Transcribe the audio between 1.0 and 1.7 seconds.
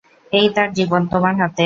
তোমার হাতে।